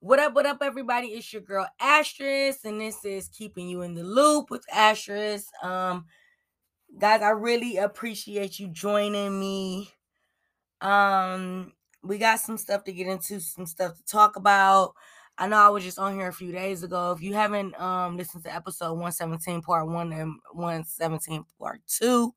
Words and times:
What 0.00 0.18
up, 0.18 0.34
what 0.34 0.44
up, 0.44 0.58
everybody? 0.60 1.08
It's 1.08 1.32
your 1.32 1.40
girl 1.40 1.66
Asterisk, 1.80 2.66
and 2.66 2.78
this 2.78 3.02
is 3.04 3.28
keeping 3.28 3.66
you 3.66 3.80
in 3.80 3.94
the 3.94 4.04
loop 4.04 4.50
with 4.50 4.62
Asterisk. 4.70 5.48
Um, 5.62 6.04
guys, 6.98 7.22
I 7.22 7.30
really 7.30 7.78
appreciate 7.78 8.58
you 8.58 8.68
joining 8.68 9.40
me. 9.40 9.90
Um, 10.82 11.72
we 12.02 12.18
got 12.18 12.40
some 12.40 12.58
stuff 12.58 12.84
to 12.84 12.92
get 12.92 13.06
into, 13.06 13.40
some 13.40 13.64
stuff 13.64 13.96
to 13.96 14.04
talk 14.04 14.36
about. 14.36 14.92
I 15.38 15.48
know 15.48 15.56
I 15.56 15.70
was 15.70 15.82
just 15.82 15.98
on 15.98 16.14
here 16.14 16.28
a 16.28 16.32
few 16.32 16.52
days 16.52 16.82
ago. 16.82 17.12
If 17.12 17.22
you 17.22 17.32
haven't 17.32 17.78
um 17.80 18.18
listened 18.18 18.44
to 18.44 18.54
episode 18.54 18.92
117 18.92 19.62
part 19.62 19.88
1 19.88 20.12
and 20.12 20.34
117 20.52 21.44
part 21.58 21.80
2, 21.86 22.34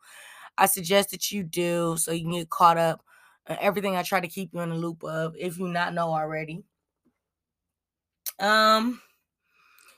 I 0.57 0.66
suggest 0.66 1.12
that 1.12 1.30
you 1.30 1.44
do 1.44 1.98
so 1.98 2.14
you 2.14 2.23
can 2.23 2.32
get 2.32 2.50
caught 2.50 2.78
up 2.78 3.04
everything 3.48 3.96
I 3.96 4.04
try 4.04 4.21
to 4.21 4.28
keep 4.28 4.54
you 4.54 4.62
in 4.62 4.70
the 4.70 4.76
loop 4.76 5.04
of 5.04 5.36
if 5.38 5.57
you 5.60 5.68
not 5.68 5.94
know 5.94 6.07
already. 6.07 6.64
Um 8.40 9.02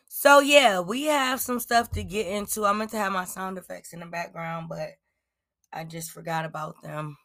so 0.07 0.39
yeah, 0.39 0.79
we 0.81 1.05
have 1.05 1.39
some 1.39 1.59
stuff 1.59 1.89
to 1.91 2.03
get 2.03 2.27
into. 2.27 2.65
I 2.65 2.73
meant 2.73 2.91
to 2.91 2.97
have 2.97 3.11
my 3.11 3.25
sound 3.25 3.57
effects 3.57 3.93
in 3.93 4.01
the 4.01 4.05
background, 4.05 4.67
but 4.69 4.89
I 5.73 5.83
just 5.85 6.11
forgot 6.11 6.45
about 6.45 6.81
them. 6.83 7.17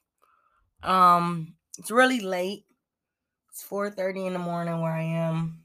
Um 0.82 1.54
it's 1.78 1.90
really 1.90 2.20
late. 2.20 2.64
It's 3.50 3.62
4:30 3.62 4.26
in 4.26 4.34
the 4.34 4.38
morning 4.38 4.80
where 4.82 4.92
I 4.92 5.02
am. 5.04 5.60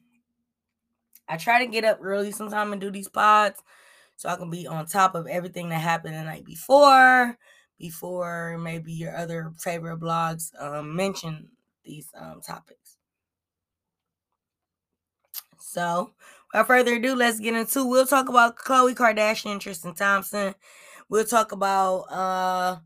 I 1.27 1.37
try 1.37 1.63
to 1.65 1.71
get 1.71 1.85
up 1.85 1.99
early 2.01 2.31
sometime 2.31 2.71
and 2.73 2.81
do 2.81 2.91
these 2.91 3.07
pods 3.07 3.61
so 4.17 4.29
I 4.29 4.35
can 4.35 4.49
be 4.49 4.67
on 4.67 4.85
top 4.85 5.15
of 5.15 5.27
everything 5.27 5.69
that 5.69 5.79
happened 5.79 6.15
the 6.15 6.23
night 6.23 6.45
before, 6.45 7.37
before 7.79 8.57
maybe 8.59 8.93
your 8.93 9.15
other 9.15 9.51
favorite 9.59 9.99
blogs 9.99 10.51
um, 10.61 10.95
mention 10.95 11.49
these 11.85 12.09
um, 12.15 12.41
topics. 12.41 12.80
So, 15.71 16.11
without 16.51 16.67
further 16.67 16.95
ado, 16.95 17.15
let's 17.15 17.39
get 17.39 17.55
into. 17.55 17.85
We'll 17.85 18.05
talk 18.05 18.27
about 18.27 18.57
Khloe 18.57 18.93
Kardashian, 18.93 19.57
Tristan 19.57 19.95
Thompson. 19.95 20.53
We'll 21.07 21.23
talk 21.23 21.53
about 21.53 22.01
uh 22.11 22.79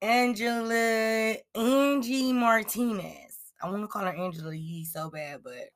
Angela 0.00 1.36
Angie 1.54 2.32
Martinez. 2.32 3.36
I 3.62 3.68
want 3.68 3.82
to 3.82 3.88
call 3.88 4.06
her 4.06 4.14
Angela 4.14 4.54
Yee 4.54 4.86
so 4.86 5.10
bad, 5.10 5.40
but 5.44 5.68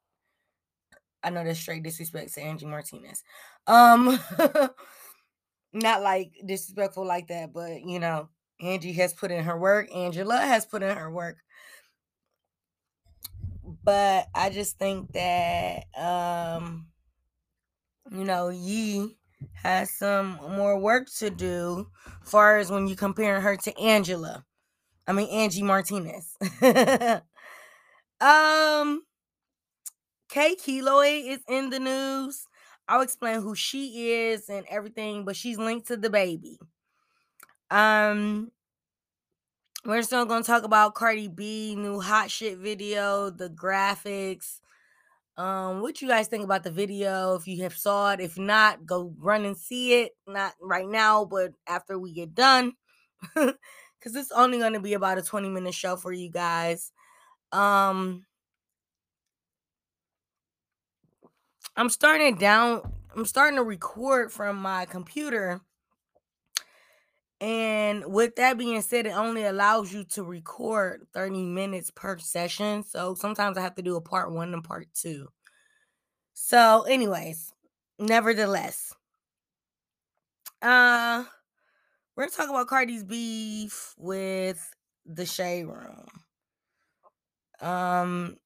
I 1.23 1.29
know 1.29 1.45
that's 1.45 1.61
straight 1.61 1.83
disrespect 1.83 2.33
to 2.35 2.41
Angie 2.41 2.65
Martinez. 2.65 3.23
Um, 3.67 4.19
not 5.75 6.01
like 6.01 6.33
disrespectful 6.47 7.05
like 7.05 7.29
that, 7.29 7.53
but 7.53 7.83
you 7.83 7.99
know, 7.99 8.31
Angie 8.59 8.95
has 8.95 9.13
put 9.13 9.31
in 9.31 9.45
her 9.45 9.59
work. 9.59 9.95
Angela 9.95 10.39
has 10.39 10.65
put 10.65 10.83
in 10.83 10.97
her 10.97 11.11
work. 11.11 11.37
But 13.65 14.29
I 14.35 14.51
just 14.51 14.79
think 14.79 15.13
that 15.13 15.85
um, 15.97 16.87
you 18.11 18.25
know, 18.25 18.49
Yee 18.49 19.17
has 19.55 19.91
some 19.91 20.39
more 20.51 20.79
work 20.79 21.09
to 21.19 21.31
do 21.31 21.89
far 22.23 22.59
as 22.59 22.71
when 22.71 22.87
you 22.87 22.97
comparing 22.97 23.43
her 23.43 23.57
to 23.57 23.79
Angela. 23.79 24.45
I 25.07 25.13
mean 25.13 25.29
Angie 25.29 25.63
Martinez. 25.63 26.37
um 28.21 29.03
Kay 30.29 30.55
Keloid 30.57 31.29
is 31.29 31.41
in 31.49 31.71
the 31.71 31.79
news. 31.79 32.47
I'll 32.89 33.03
explain 33.03 33.43
who 33.43 33.55
she 33.55 34.13
is 34.13 34.49
and 34.49 34.67
everything, 34.69 35.25
but 35.25 35.37
she's 35.37 35.59
linked 35.59 35.89
to 35.89 35.97
DaBaby. 35.97 36.57
Um, 37.71 38.51
we're 39.85 40.03
still 40.03 40.25
gonna 40.25 40.45
talk 40.45 40.63
about 40.63 40.95
Cardi 40.95 41.29
B 41.29 41.75
new 41.75 42.01
hot 42.01 42.31
shit 42.31 42.59
video, 42.59 43.31
the 43.31 43.49
graphics. 43.49 44.61
Um, 45.37 45.81
what 45.81 46.01
you 46.03 46.09
guys 46.09 46.29
think 46.29 46.45
about 46.45 46.63
the 46.63 46.71
video? 46.71 47.35
If 47.35 47.49
you 47.49 47.63
have 47.63 47.77
saw 47.77 48.13
it, 48.13 48.21
if 48.21 48.39
not, 48.39 48.87
go 48.87 49.15
run 49.19 49.45
and 49.45 49.57
see 49.57 50.03
it. 50.03 50.13
Not 50.27 50.55
right 50.61 50.87
now, 50.87 51.25
but 51.25 51.53
after 51.67 51.99
we 51.99 52.13
get 52.13 52.35
done, 52.35 52.75
because 53.35 54.15
it's 54.15 54.33
only 54.33 54.59
gonna 54.59 54.81
be 54.81 54.95
about 54.95 55.19
a 55.19 55.23
twenty 55.23 55.49
minute 55.49 55.75
show 55.75 55.97
for 55.97 56.13
you 56.13 56.31
guys. 56.31 56.93
Um, 57.51 58.25
I'm 61.77 61.89
starting 61.89 62.37
down. 62.37 62.83
I'm 63.17 63.27
starting 63.27 63.57
to 63.57 63.65
record 63.65 64.33
from 64.33 64.57
my 64.57 64.87
computer. 64.87 65.61
And 67.43 68.05
with 68.07 68.37
that 68.37 68.57
being 68.57 68.81
said, 68.83 69.05
it 69.05 69.17
only 69.17 69.43
allows 69.43 69.93
you 69.93 70.05
to 70.11 70.23
record 70.23 71.09
30 71.13 71.43
minutes 71.43 71.91
per 71.91 72.17
session. 72.19 72.85
So 72.85 73.17
sometimes 73.17 73.59
I 73.59 73.63
have 73.63 73.75
to 73.75 73.83
do 73.83 73.97
a 73.97 74.01
part 74.01 74.31
one 74.31 74.55
and 74.55 74.63
part 74.63 74.87
two. 74.95 75.27
So, 76.35 76.83
anyways, 76.83 77.53
nevertheless, 77.99 78.95
uh, 80.63 81.25
we're 82.15 82.27
gonna 82.27 82.37
talk 82.37 82.49
about 82.49 82.69
Cardi's 82.69 83.03
beef 83.03 83.93
with 83.99 84.65
the 85.05 85.27
Shade 85.27 85.65
Room. 85.65 86.07
Um, 87.61 88.37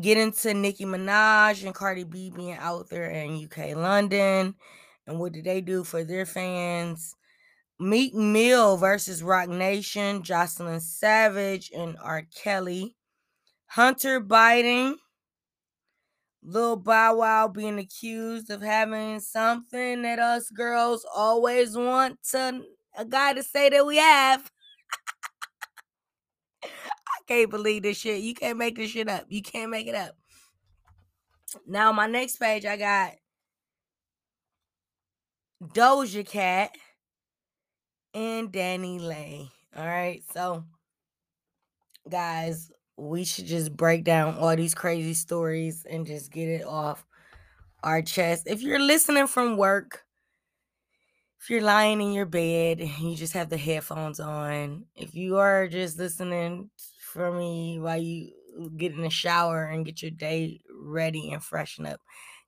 get 0.00 0.16
into 0.16 0.54
Nicki 0.54 0.86
Minaj 0.86 1.66
and 1.66 1.74
Cardi 1.74 2.04
B 2.04 2.30
being 2.34 2.54
out 2.54 2.88
there 2.88 3.10
in 3.10 3.44
UK 3.44 3.76
London 3.76 4.54
and 5.06 5.20
what 5.20 5.32
did 5.32 5.44
they 5.44 5.60
do 5.60 5.84
for 5.84 6.02
their 6.02 6.24
fans. 6.24 7.14
Meek 7.82 8.14
Mill 8.14 8.76
versus 8.76 9.22
Roc 9.22 9.48
Nation, 9.48 10.22
Jocelyn 10.22 10.80
Savage 10.80 11.70
and 11.76 11.96
R. 12.00 12.22
Kelly. 12.34 12.94
Hunter 13.66 14.20
Biden, 14.20 14.94
Lil 16.44 16.76
Bow 16.76 17.16
Wow 17.16 17.48
being 17.48 17.78
accused 17.78 18.50
of 18.50 18.62
having 18.62 19.18
something 19.18 20.02
that 20.02 20.18
us 20.18 20.48
girls 20.50 21.04
always 21.12 21.76
want 21.76 22.22
to 22.30 22.62
a 22.96 23.04
guy 23.04 23.32
to 23.32 23.42
say 23.42 23.68
that 23.70 23.86
we 23.86 23.96
have. 23.96 24.50
I 26.62 26.68
can't 27.26 27.50
believe 27.50 27.82
this 27.82 27.96
shit. 27.96 28.22
You 28.22 28.34
can't 28.34 28.58
make 28.58 28.76
this 28.76 28.90
shit 28.90 29.08
up. 29.08 29.24
You 29.28 29.42
can't 29.42 29.70
make 29.70 29.86
it 29.86 29.94
up. 29.94 30.16
Now, 31.66 31.92
my 31.92 32.06
next 32.06 32.36
page, 32.36 32.64
I 32.64 32.76
got 32.76 33.14
Doja 35.62 36.26
Cat 36.26 36.70
and 38.14 38.52
DaniLeigh. 38.52 39.50
All 39.76 39.86
right. 39.86 40.22
So, 40.32 40.64
guys, 42.08 42.70
we 42.96 43.24
should 43.24 43.46
just 43.46 43.76
break 43.76 44.04
down 44.04 44.36
all 44.36 44.54
these 44.56 44.74
crazy 44.74 45.14
stories 45.14 45.86
and 45.88 46.06
just 46.06 46.30
get 46.30 46.48
it 46.48 46.64
off 46.64 47.04
our 47.82 48.02
chest. 48.02 48.44
If 48.46 48.62
you're 48.62 48.78
listening 48.78 49.26
from 49.26 49.56
work, 49.56 50.04
if 51.40 51.50
you're 51.50 51.60
lying 51.62 52.00
in 52.00 52.12
your 52.12 52.26
bed 52.26 52.80
you 52.80 53.16
just 53.16 53.32
have 53.32 53.48
the 53.48 53.56
headphones 53.56 54.20
on, 54.20 54.84
if 54.94 55.14
you 55.14 55.38
are 55.38 55.66
just 55.66 55.98
listening 55.98 56.70
for 57.00 57.32
me 57.32 57.78
while 57.80 58.00
you 58.00 58.30
uh, 58.60 58.68
get 58.76 58.92
in 58.92 59.02
the 59.02 59.10
shower 59.10 59.64
and 59.64 59.84
get 59.84 60.02
your 60.02 60.10
day 60.10 60.60
ready 60.72 61.30
and 61.32 61.42
freshen 61.42 61.86
up. 61.86 62.00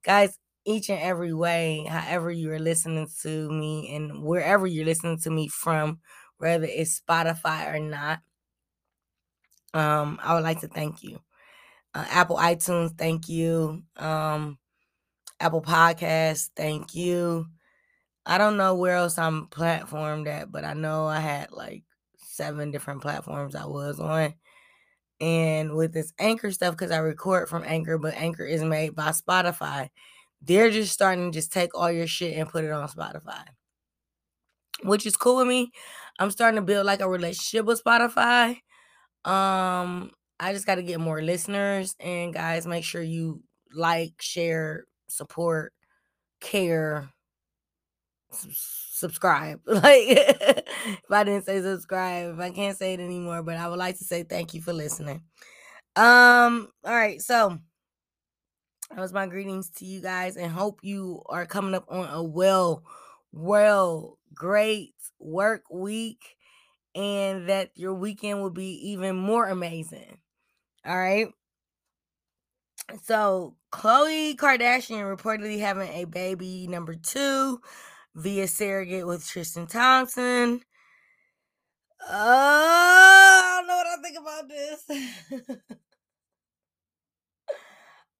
Guys, 0.05 0.39
each 0.65 0.89
and 0.89 1.01
every 1.01 1.33
way, 1.35 1.87
however 1.89 2.31
you 2.31 2.51
are 2.53 2.59
listening 2.59 3.09
to 3.23 3.51
me 3.51 3.95
and 3.95 4.23
wherever 4.23 4.67
you're 4.67 4.85
listening 4.85 5.19
to 5.21 5.31
me 5.31 5.49
from, 5.49 6.01
whether 6.39 6.65
it's 6.65 7.01
Spotify 7.01 7.75
or 7.75 7.79
not, 7.79 8.21
um, 9.75 10.19
I 10.23 10.35
would 10.35 10.45
like 10.45 10.61
to 10.61 10.69
thank 10.69 11.03
you. 11.03 11.21
Uh, 11.95 12.05
Apple 12.11 12.37
iTunes, 12.37 12.97
thank 12.97 13.29
you. 13.29 13.83
Um, 13.97 14.59
Apple 15.41 15.63
Podcasts, 15.63 16.51
thank 16.57 16.95
you. 16.95 17.47
I 18.27 18.39
don't 18.39 18.57
know 18.57 18.75
where 18.75 18.97
else 18.97 19.19
I'm 19.19 19.47
platformed 19.49 20.27
at, 20.29 20.51
but 20.51 20.65
I 20.65 20.73
know 20.73 21.07
I 21.07 21.21
had 21.21 21.53
like 21.53 21.85
seven 22.17 22.71
different 22.71 23.03
platforms 23.03 23.55
I 23.55 23.67
was 23.67 24.01
on. 24.01 24.35
And 25.21 25.75
with 25.75 25.93
this 25.93 26.13
Anchor 26.19 26.51
stuff, 26.51 26.73
because 26.73 26.91
I 26.91 26.99
record 26.99 27.49
from 27.49 27.65
Anchor, 27.65 27.99
but 27.99 28.15
Anchor 28.15 28.45
is 28.45 28.63
made 28.63 28.95
by 28.95 29.11
Spotify, 29.11 29.91
they're 30.47 30.71
just 30.71 30.93
starting 30.93 31.31
to 31.31 31.39
just 31.39 31.53
take 31.53 31.75
all 31.75 31.91
your 31.91 32.07
shit 32.07 32.37
and 32.37 32.49
put 32.49 32.65
it 32.65 32.71
on 32.71 32.89
Spotify, 32.89 33.45
which 34.83 35.07
is 35.07 35.17
cool 35.17 35.37
with 35.37 35.49
me. 35.49 35.71
I'm 36.19 36.31
starting 36.31 36.57
to 36.57 36.63
build 36.63 36.87
like 36.87 37.01
a 37.01 37.09
relationship 37.09 37.67
with 37.67 37.83
Spotify. 37.83 38.59
Um, 39.25 40.11
I 40.39 40.53
just 40.53 40.67
got 40.67 40.77
to 40.77 40.83
get 40.83 41.01
more 41.01 41.23
listeners. 41.23 41.95
And 41.99 42.33
guys, 42.33 42.67
make 42.67 42.85
sure 42.85 43.03
you 43.03 43.43
like, 43.73 44.15
share, 44.21 44.85
support, 45.09 45.73
care, 46.41 47.09
subscribe. 48.31 49.61
Like 49.67 50.03
if 50.09 51.11
I 51.11 51.25
didn't 51.25 51.45
say 51.47 51.61
subscribe, 51.61 52.41
I 52.41 52.51
can't 52.51 52.77
say 52.77 52.95
it 52.95 53.01
anymore, 53.01 53.43
but 53.43 53.57
I 53.57 53.69
would 53.69 53.79
like 53.79 53.99
to 53.99 54.05
say 54.05 54.23
thank 54.23 54.55
you 54.55 54.63
for 54.63 54.73
listening. 54.73 55.23
Um, 55.97 56.69
all 56.85 56.95
right, 56.95 57.21
so 57.21 57.59
that 58.95 59.01
was 59.01 59.13
my 59.13 59.27
greetings 59.27 59.71
to 59.71 59.85
you 59.85 60.01
guys 60.01 60.37
and 60.37 60.53
hope 60.53 60.79
you 60.83 61.21
are 61.27 61.47
coming 61.47 61.75
up 61.75 61.85
on 61.89 62.09
a 62.11 62.23
well, 62.23 62.85
well, 63.33 64.19
great 64.33 64.95
work 65.19 65.65
week 65.69 66.37
and 66.95 67.49
that 67.49 67.71
your 67.75 67.93
weekend 67.93 68.41
will 68.41 68.51
be 68.51 68.91
even 68.91 69.17
more 69.17 69.49
amazing. 69.49 70.19
All 70.87 70.97
right. 70.97 71.27
So 73.03 73.57
Khloe 73.73 74.37
Kardashian 74.37 75.17
reportedly 75.17 75.59
having 75.59 75.89
a 75.89 76.05
baby 76.05 76.69
number 76.69 76.95
two 76.95 77.61
via 78.15 78.47
surrogate 78.47 79.09
with 79.09 79.27
Tristan 79.27 79.67
Thompson. 79.67 80.61
Uh, 82.01 82.13
I 82.13 83.57
don't 83.59 83.67
know 83.67 83.77
what 83.77 83.87
I 83.87 84.03
think 84.03 84.19
about 84.21 84.49
this. 84.49 85.79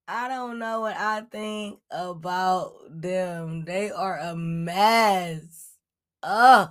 I 0.07 0.29
don't 0.29 0.59
know 0.59 0.81
what 0.81 0.97
I 0.97 1.23
think 1.23 1.81
about 1.91 2.73
them. 2.91 3.65
They 3.65 3.91
are 3.91 4.19
a 4.19 4.37
mess. 4.37 5.77
Oh, 6.23 6.69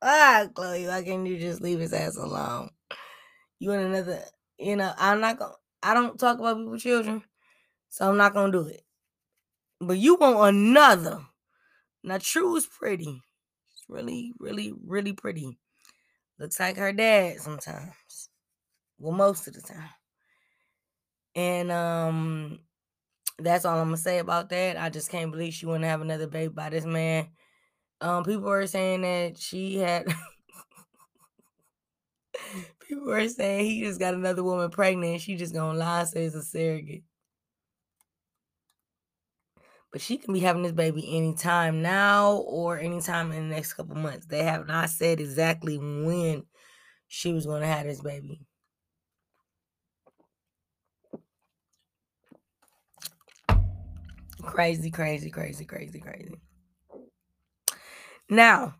ah, 0.00 0.46
Khloe, 0.54 0.88
why 0.88 1.02
can't 1.02 1.26
you 1.26 1.38
just 1.38 1.60
leave 1.60 1.80
his 1.80 1.92
ass 1.92 2.16
alone? 2.16 2.70
You 3.58 3.70
want 3.70 3.82
another? 3.82 4.20
You 4.58 4.76
know, 4.76 4.92
I'm 4.96 5.20
not 5.20 5.38
gonna. 5.38 5.54
I 5.82 5.94
don't 5.94 6.18
talk 6.18 6.38
about 6.38 6.56
people's 6.56 6.82
children, 6.82 7.22
so 7.88 8.08
I'm 8.08 8.16
not 8.16 8.32
gonna 8.32 8.52
do 8.52 8.66
it. 8.66 8.82
But 9.80 9.98
you 9.98 10.14
want 10.14 10.56
another? 10.56 11.20
Now, 12.02 12.18
True 12.18 12.56
is 12.56 12.66
pretty. 12.66 13.22
It's 13.72 13.84
really, 13.88 14.32
really, 14.38 14.72
really 14.86 15.12
pretty. 15.12 15.58
Looks 16.38 16.58
like 16.58 16.76
her 16.76 16.92
dad 16.92 17.40
sometimes. 17.40 18.30
Well, 18.98 19.12
most 19.12 19.48
of 19.48 19.54
the 19.54 19.60
time. 19.60 19.90
And 21.34 21.72
um 21.72 22.60
that's 23.38 23.64
all 23.64 23.78
I'm 23.78 23.86
gonna 23.86 23.96
say 23.96 24.18
about 24.18 24.48
that. 24.50 24.76
I 24.78 24.90
just 24.90 25.10
can't 25.10 25.30
believe 25.30 25.54
she 25.54 25.66
wouldn't 25.66 25.84
have 25.84 26.00
another 26.00 26.26
baby 26.26 26.52
by 26.52 26.70
this 26.70 26.84
man. 26.84 27.28
Um, 28.00 28.24
people 28.24 28.42
were 28.42 28.66
saying 28.66 29.02
that 29.02 29.38
she 29.38 29.78
had 29.78 30.06
people 32.88 33.06
were 33.06 33.28
saying 33.28 33.64
he 33.66 33.82
just 33.82 34.00
got 34.00 34.14
another 34.14 34.42
woman 34.44 34.70
pregnant 34.70 35.20
she 35.20 35.36
just 35.36 35.54
gonna 35.54 35.78
lie 35.78 36.00
and 36.00 36.08
say 36.08 36.24
it's 36.24 36.34
a 36.34 36.42
surrogate. 36.42 37.04
But 39.92 40.00
she 40.00 40.16
can 40.16 40.32
be 40.32 40.40
having 40.40 40.62
this 40.62 40.72
baby 40.72 41.16
anytime 41.16 41.82
now 41.82 42.36
or 42.36 42.78
anytime 42.78 43.30
in 43.32 43.48
the 43.48 43.54
next 43.54 43.74
couple 43.74 43.94
months. 43.94 44.26
They 44.26 44.42
have 44.42 44.66
not 44.66 44.88
said 44.88 45.20
exactly 45.20 45.76
when 45.78 46.44
she 47.08 47.32
was 47.32 47.46
gonna 47.46 47.66
have 47.66 47.86
this 47.86 48.00
baby. 48.00 48.40
Crazy, 54.42 54.90
crazy, 54.90 55.30
crazy, 55.30 55.64
crazy, 55.64 56.00
crazy. 56.00 56.34
Now, 58.28 58.74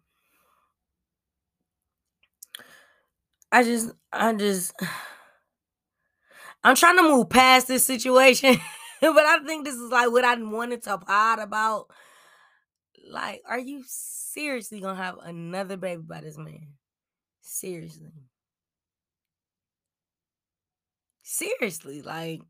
I 3.51 3.63
just, 3.63 3.93
I 4.13 4.33
just, 4.35 4.75
I'm 6.65 6.77
trying 6.77 6.97
to 6.97 7.03
move 7.03 7.29
past 7.31 7.69
this 7.69 7.85
situation, 7.85 8.57
but 9.01 9.17
I 9.25 9.39
think 9.45 9.65
this 9.65 9.75
is 9.75 9.91
like 9.91 10.11
what 10.11 10.25
I 10.25 10.35
wanted 10.35 10.83
to 10.85 10.99
pod 10.99 11.39
about. 11.39 11.87
Like, 13.11 13.43
are 13.49 13.59
you 13.59 13.83
seriously 13.87 14.81
gonna 14.81 14.95
have 14.97 15.19
another 15.19 15.77
baby 15.77 16.03
by 16.03 16.21
this 16.21 16.39
man? 16.39 16.75
Seriously. 17.41 18.13
Seriously, 21.23 22.03
like, 22.03 22.43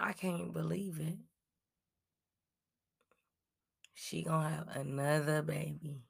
I 0.00 0.12
can't 0.12 0.52
believe 0.52 0.98
it. 0.98 1.18
She 3.92 4.22
gonna 4.22 4.48
have 4.48 4.68
another 4.68 5.42
baby 5.42 6.06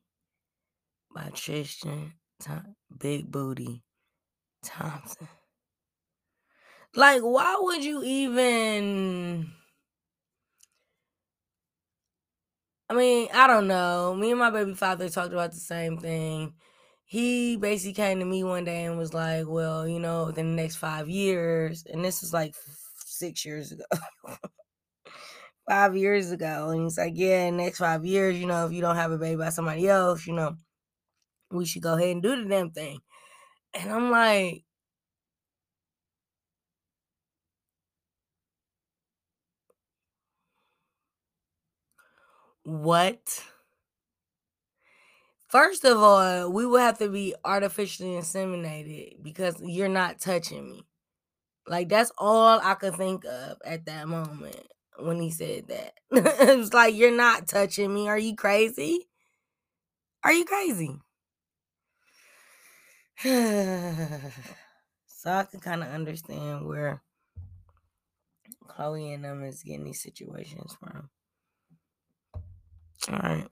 by 1.14 1.28
Tristan 1.34 2.14
Tom- 2.40 2.76
Big 2.96 3.30
Booty 3.30 3.84
Thompson. 4.62 5.28
Like, 6.94 7.22
why 7.22 7.56
would 7.60 7.84
you 7.84 8.02
even? 8.02 9.52
I 12.88 12.94
mean, 12.94 13.28
I 13.32 13.46
don't 13.46 13.68
know. 13.68 14.14
Me 14.14 14.30
and 14.30 14.38
my 14.40 14.50
baby 14.50 14.74
father 14.74 15.08
talked 15.08 15.32
about 15.32 15.52
the 15.52 15.60
same 15.60 15.98
thing. 15.98 16.54
He 17.04 17.56
basically 17.56 17.94
came 17.94 18.18
to 18.18 18.24
me 18.24 18.44
one 18.44 18.64
day 18.64 18.84
and 18.84 18.98
was 18.98 19.14
like, 19.14 19.46
"Well, 19.46 19.86
you 19.88 19.98
know, 19.98 20.30
the 20.30 20.42
next 20.42 20.76
five 20.76 21.08
years," 21.08 21.84
and 21.86 22.04
this 22.04 22.20
was 22.22 22.32
like 22.32 22.54
six 23.18 23.44
years 23.44 23.72
ago. 23.72 23.84
five 25.68 25.96
years 25.96 26.30
ago. 26.30 26.70
And 26.70 26.84
he's 26.84 26.98
like, 26.98 27.12
Yeah, 27.16 27.50
next 27.50 27.78
five 27.78 28.04
years, 28.04 28.36
you 28.38 28.46
know, 28.46 28.66
if 28.66 28.72
you 28.72 28.80
don't 28.80 28.96
have 28.96 29.12
a 29.12 29.18
baby 29.18 29.36
by 29.36 29.50
somebody 29.50 29.88
else, 29.88 30.26
you 30.26 30.34
know, 30.34 30.56
we 31.52 31.66
should 31.66 31.82
go 31.82 31.94
ahead 31.96 32.10
and 32.10 32.22
do 32.22 32.42
the 32.42 32.48
damn 32.48 32.70
thing. 32.70 33.00
And 33.74 33.92
I'm 33.92 34.10
like, 34.12 34.64
What? 42.64 43.42
First 45.48 45.84
of 45.84 45.98
all, 45.98 46.50
we 46.50 46.64
would 46.66 46.80
have 46.80 46.98
to 47.00 47.10
be 47.10 47.34
artificially 47.44 48.10
inseminated 48.12 49.22
because 49.22 49.60
you're 49.62 49.88
not 49.88 50.20
touching 50.20 50.70
me. 50.70 50.87
Like 51.68 51.88
that's 51.88 52.10
all 52.18 52.60
I 52.62 52.74
could 52.74 52.96
think 52.96 53.24
of 53.24 53.58
at 53.64 53.86
that 53.86 54.08
moment 54.08 54.66
when 54.98 55.20
he 55.20 55.30
said 55.30 55.68
that. 55.68 55.94
it 56.10 56.58
was 56.58 56.72
like 56.72 56.94
you're 56.94 57.16
not 57.16 57.46
touching 57.46 57.92
me. 57.92 58.08
Are 58.08 58.18
you 58.18 58.34
crazy? 58.34 59.08
Are 60.24 60.32
you 60.32 60.44
crazy? 60.44 60.98
so 63.22 63.30
I 65.26 65.44
can 65.44 65.60
kind 65.60 65.82
of 65.82 65.88
understand 65.88 66.66
where 66.66 67.02
Khloe 68.68 69.14
and 69.14 69.24
them 69.24 69.44
is 69.44 69.62
getting 69.62 69.84
these 69.84 70.02
situations 70.02 70.76
from. 70.78 71.10
All 73.10 73.18
right. 73.18 73.48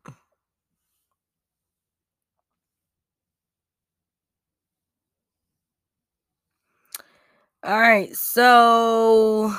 All 7.66 7.78
right, 7.80 8.14
so 8.16 9.52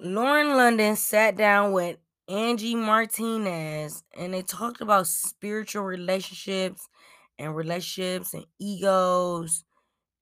Lauren 0.00 0.56
London 0.56 0.96
sat 0.96 1.36
down 1.36 1.72
with 1.72 1.98
Angie 2.28 2.74
Martinez 2.74 4.02
and 4.16 4.32
they 4.32 4.42
talked 4.42 4.80
about 4.80 5.06
spiritual 5.06 5.82
relationships 5.82 6.88
and 7.38 7.54
relationships 7.54 8.34
and 8.34 8.46
egos 8.58 9.64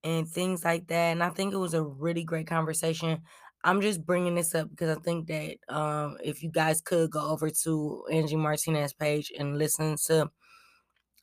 and 0.05 0.29
things 0.29 0.65
like 0.65 0.89
that. 0.89 1.13
And 1.13 1.23
I 1.23 1.31
think 1.31 1.55
it 1.55 1.59
was 1.59 1.75
a 1.75 1.83
really 1.85 2.25
great 2.25 2.47
conversation. 2.49 3.23
I'm 3.65 3.81
just 3.83 4.07
bringing 4.07 4.37
this 4.37 4.55
up 4.55 4.71
because 4.71 4.97
I 4.97 5.01
think 5.01 5.29
that 5.29 5.57
um, 5.75 6.19
if 6.25 6.43
you 6.43 6.51
guys 6.51 6.81
could 6.81 7.11
go 7.11 7.21
over 7.31 7.51
to 7.51 8.05
Angie 8.13 8.37
Martinez 8.37 8.95
page 8.95 9.33
and 9.39 9.59
listen 9.59 9.97
to 10.07 10.31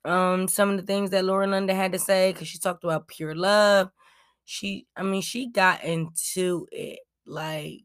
um 0.05 0.47
some 0.47 0.71
of 0.71 0.77
the 0.77 0.83
things 0.83 1.11
that 1.11 1.25
Lauren 1.25 1.51
London 1.51 1.75
had 1.75 1.91
to 1.93 1.99
say 1.99 2.31
because 2.33 2.47
she 2.47 2.59
talked 2.59 2.83
about 2.83 3.07
pure 3.07 3.35
love. 3.35 3.91
She, 4.45 4.87
I 4.95 5.03
mean, 5.03 5.21
she 5.21 5.49
got 5.49 5.83
into 5.83 6.67
it 6.71 6.99
like 7.25 7.81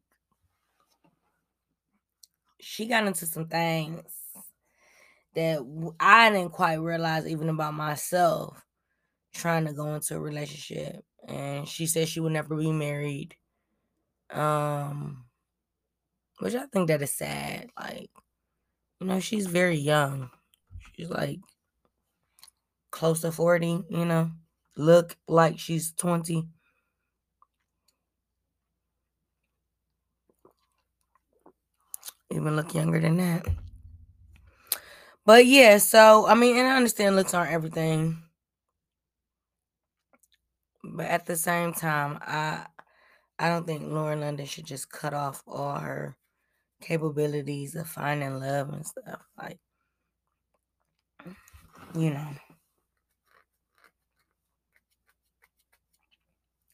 she 2.60 2.86
got 2.86 3.06
into 3.06 3.26
some 3.26 3.46
things 3.48 4.02
that 5.34 5.94
I 6.00 6.30
didn't 6.30 6.52
quite 6.52 6.74
realize 6.74 7.26
even 7.26 7.48
about 7.48 7.74
myself 7.74 8.64
trying 9.34 9.66
to 9.66 9.72
go 9.72 9.94
into 9.94 10.16
a 10.16 10.20
relationship. 10.20 11.04
And 11.28 11.68
she 11.68 11.86
said 11.86 12.08
she 12.08 12.20
would 12.20 12.32
never 12.32 12.56
be 12.56 12.72
married. 12.72 13.36
Um 14.30 15.24
which 16.38 16.54
I 16.54 16.66
think 16.66 16.88
that 16.88 17.02
is 17.02 17.14
sad. 17.14 17.68
Like, 17.78 18.10
you 19.00 19.06
know, 19.06 19.20
she's 19.20 19.46
very 19.46 19.76
young. 19.76 20.30
She's 20.94 21.10
like 21.10 21.40
close 22.90 23.20
to 23.22 23.32
40, 23.32 23.84
you 23.88 24.04
know, 24.04 24.30
look 24.76 25.16
like 25.28 25.58
she's 25.58 25.92
20. 25.92 26.48
Even 32.32 32.56
look 32.56 32.74
younger 32.74 33.00
than 33.00 33.16
that. 33.16 33.46
But 35.26 35.46
yeah, 35.46 35.78
so 35.78 36.26
I 36.26 36.34
mean, 36.34 36.56
and 36.56 36.66
I 36.66 36.76
understand 36.76 37.16
looks 37.16 37.34
aren't 37.34 37.52
everything. 37.52 38.22
But 40.82 41.06
at 41.06 41.26
the 41.26 41.36
same 41.36 41.72
time, 41.72 42.18
I 42.22 42.66
I 43.38 43.48
don't 43.48 43.66
think 43.66 43.90
Lauren 43.90 44.20
London 44.20 44.46
should 44.46 44.66
just 44.66 44.90
cut 44.90 45.14
off 45.14 45.42
all 45.46 45.78
her 45.78 46.16
capabilities 46.82 47.74
of 47.74 47.88
finding 47.88 48.40
love 48.40 48.70
and 48.70 48.86
stuff. 48.86 49.22
Like, 49.38 49.58
you 51.94 52.10
know. 52.10 52.28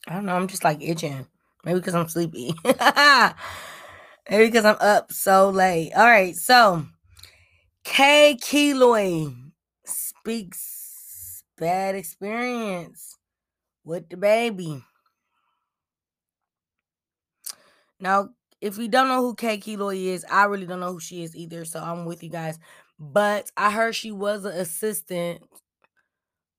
I 0.07 0.15
don't 0.15 0.27
know. 0.27 0.37
I'm 0.37 0.49
just 0.49 0.65
like 0.65 0.83
itching. 0.83 1.27
Maybe 1.65 1.81
because 1.81 1.95
I'm 1.95 2.09
sleepy. 2.09 2.55
Maybe 2.65 4.47
because 4.47 4.65
I'm 4.65 4.77
up 4.81 5.13
so 5.13 5.51
late. 5.51 5.93
All 5.95 6.05
right. 6.05 6.37
So, 6.37 6.87
Kay 7.85 8.37
Keloy 8.41 9.35
speaks 9.85 11.43
bad 11.59 11.95
experience 11.95 13.17
with 13.85 14.09
DaBaby. 14.09 14.83
Now, 18.01 18.31
if 18.61 18.79
you 18.79 18.89
don't 18.89 19.09
know 19.09 19.23
who 19.23 19.35
Kay 19.35 19.59
Keloy 19.59 20.07
is, 20.07 20.25
I 20.31 20.45
really 20.45 20.67
don't 20.67 20.81
know 20.81 20.93
who 20.93 21.01
she 21.01 21.23
is 21.23 21.37
either. 21.37 21.65
So 21.65 21.81
I'm 21.81 22.05
with 22.05 22.23
you 22.23 22.31
guys. 22.31 22.59
But 22.99 23.51
I 23.57 23.71
heard 23.71 23.95
she 23.95 24.11
was 24.13 24.45
an 24.45 24.53
assistant 24.53 25.43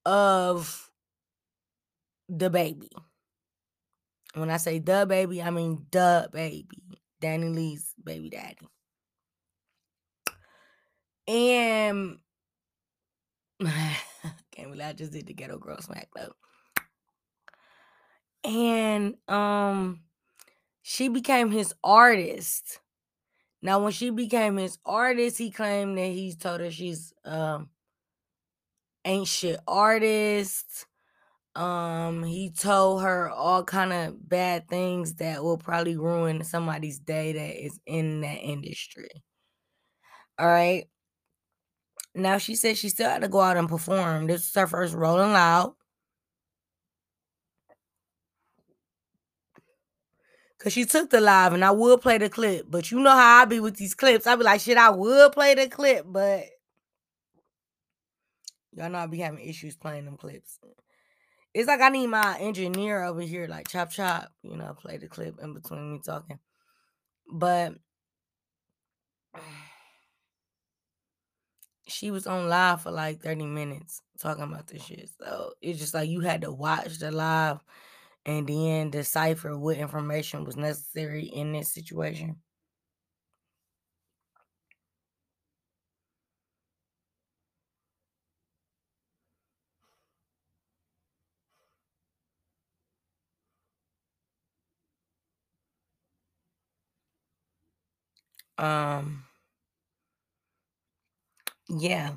of 0.05 0.89
the 2.29 2.49
baby. 2.49 2.89
When 4.38 4.51
I 4.51 4.58
say 4.58 4.79
the 4.79 5.06
baby, 5.08 5.41
I 5.41 5.50
mean 5.50 5.86
the 5.91 6.29
baby. 6.32 6.84
DaniLeigh's 7.22 7.96
baby 8.03 8.29
daddy. 8.29 8.67
And 11.27 12.20
can't 14.51 14.72
believe 14.72 14.88
I 14.88 14.94
just 14.94 15.12
did 15.12 15.25
the 15.25 15.34
ghetto 15.34 15.58
girl 15.58 15.79
smack 15.82 16.10
though. 16.15 16.34
And 18.44 19.15
um 19.27 20.01
she 20.84 21.10
became 21.10 21.51
his 21.51 21.74
artist. 21.84 22.79
Now, 23.62 23.79
when 23.79 23.91
she 23.91 24.12
became 24.12 24.56
his 24.58 24.77
artist, 24.86 25.38
he 25.38 25.50
claimed 25.50 25.98
that 25.98 26.06
he 26.06 26.34
told 26.34 26.62
her 26.62 26.72
she's 26.72 27.13
um 27.25 27.70
ain't 29.03 29.27
shit 29.27 29.60
artist. 29.67 30.86
Um, 31.57 32.23
he 32.23 32.51
told 32.51 33.01
her 33.01 33.31
all 33.31 33.63
kind 33.63 33.91
of 33.91 34.29
bad 34.29 34.67
things 34.69 35.15
that 35.15 35.43
will 35.43 35.57
probably 35.57 35.97
ruin 35.97 36.43
somebody's 36.43 36.99
day 36.99 37.33
that 37.33 37.65
is 37.65 37.79
in 37.87 38.21
that 38.21 38.37
industry. 38.43 39.09
All 40.37 40.45
right. 40.45 40.87
Now 42.13 42.37
she 42.37 42.53
said 42.53 42.77
she 42.77 42.89
still 42.89 43.09
had 43.09 43.23
to 43.23 43.27
go 43.27 43.41
out 43.41 43.57
and 43.57 43.67
perform. 43.67 44.27
This 44.27 44.47
is 44.47 44.53
her 44.53 44.67
first 44.67 44.93
Rolling 44.93 45.31
Loud. 45.33 45.73
Cause 50.59 50.73
she 50.73 50.85
took 50.85 51.09
the 51.09 51.21
live 51.21 51.53
and 51.53 51.65
I 51.65 51.71
would 51.71 52.01
play 52.01 52.19
the 52.19 52.29
clip. 52.29 52.67
But 52.69 52.91
you 52.91 52.99
know 52.99 53.11
how 53.11 53.41
I 53.41 53.45
be 53.45 53.59
with 53.59 53.77
these 53.77 53.95
clips. 53.95 54.27
I 54.27 54.35
be 54.35 54.43
like, 54.43 54.61
shit, 54.61 54.77
I 54.77 54.91
would 54.91 55.31
play 55.31 55.55
the 55.55 55.67
clip, 55.67 56.05
but 56.07 56.43
y'all 58.73 58.91
know 58.91 58.99
I 58.99 59.07
be 59.07 59.19
having 59.19 59.39
issues 59.39 59.75
playing 59.75 60.05
them 60.05 60.17
clips. 60.17 60.59
It's 61.57 61.67
like 61.67 61.81
I 61.81 61.89
need 61.89 62.05
my 62.05 62.37
engineer 62.39 63.01
over 63.03 63.21
here, 63.21 63.47
like 63.47 63.67
chop 63.67 63.89
chop, 63.89 64.31
you 64.43 64.55
know, 64.55 64.75
play 64.79 64.97
the 64.97 65.07
clip 65.07 65.39
in 65.41 65.55
between 65.55 65.91
me 65.91 65.99
talking. 66.05 66.37
But 67.33 67.73
she 71.87 72.11
was 72.11 72.27
on 72.27 72.47
live 72.47 72.83
for 72.83 72.91
like 72.91 73.23
30 73.23 73.47
minutes 73.47 74.03
talking 74.19 74.43
about 74.43 74.67
this 74.67 74.83
shit. 74.83 75.09
So 75.19 75.53
it's 75.59 75.79
just 75.79 75.95
like 75.95 76.07
you 76.07 76.19
had 76.19 76.41
to 76.41 76.51
watch 76.51 76.99
the 76.99 77.09
live 77.09 77.57
and 78.23 78.45
then 78.45 78.91
decipher 78.91 79.57
what 79.57 79.77
information 79.77 80.45
was 80.45 80.57
necessary 80.57 81.23
in 81.23 81.53
this 81.53 81.73
situation. 81.73 82.35
Um 98.57 99.23
yeah. 101.69 102.13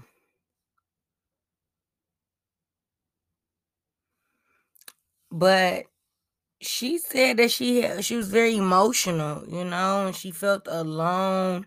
But 5.31 5.87
she 6.63 6.99
said 6.99 7.39
that 7.39 7.51
she 7.53 7.83
had, 7.83 8.05
she 8.05 8.17
was 8.17 8.31
very 8.31 8.57
emotional, 8.57 9.45
you 9.49 9.65
know, 9.65 10.07
and 10.09 10.17
she 10.17 10.31
felt 10.31 10.67
alone. 10.69 11.67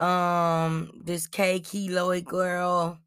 Um, 0.00 1.02
this 1.04 1.26
Kay 1.28 1.60
Keloy 1.60 2.24
girl, 2.24 2.98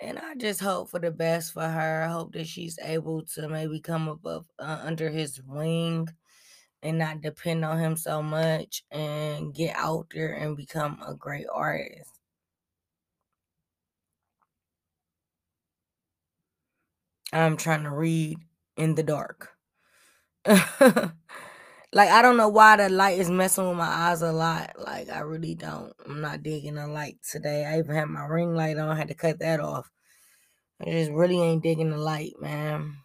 and 0.00 0.18
I 0.18 0.34
just 0.36 0.60
hope 0.60 0.90
for 0.90 1.00
the 1.00 1.10
best 1.12 1.52
for 1.54 1.62
her. 1.68 2.04
I 2.04 2.08
hope 2.12 2.32
that 2.34 2.46
she's 2.48 2.78
able 2.82 3.24
to 3.34 3.48
maybe 3.48 3.80
come 3.80 4.08
above 4.08 4.46
uh, 4.58 4.80
under 4.84 5.10
his 5.10 5.42
wing 5.42 6.08
and 6.82 6.98
not 6.98 7.20
depend 7.22 7.64
on 7.64 7.78
him 7.78 7.96
so 7.96 8.22
much 8.22 8.84
and 8.90 9.54
get 9.54 9.76
out 9.76 10.06
there 10.14 10.32
and 10.32 10.56
become 10.56 11.00
a 11.06 11.14
great 11.14 11.46
artist. 11.52 12.12
I'm 17.32 17.56
trying 17.56 17.84
to 17.84 17.90
read 17.90 18.38
in 18.76 18.94
the 18.94 19.02
dark. 19.02 19.52
like 20.46 21.12
I 22.10 22.22
don't 22.22 22.36
know 22.36 22.48
why 22.48 22.76
the 22.76 22.88
light 22.88 23.18
is 23.18 23.30
messing 23.30 23.68
with 23.68 23.76
my 23.76 23.86
eyes 23.86 24.22
a 24.22 24.32
lot. 24.32 24.72
Like 24.78 25.08
I 25.10 25.20
really 25.20 25.54
don't. 25.54 25.92
I'm 26.06 26.20
not 26.20 26.42
digging 26.42 26.76
the 26.76 26.86
light 26.86 27.18
today. 27.30 27.64
I 27.64 27.78
even 27.78 27.94
had 27.94 28.06
my 28.08 28.24
ring 28.26 28.54
light 28.54 28.78
on. 28.78 28.88
I 28.88 28.96
had 28.96 29.08
to 29.08 29.14
cut 29.14 29.38
that 29.40 29.60
off. 29.60 29.90
I 30.80 30.86
just 30.86 31.10
really 31.12 31.40
ain't 31.40 31.62
digging 31.62 31.90
the 31.90 31.98
light, 31.98 32.34
man. 32.40 32.98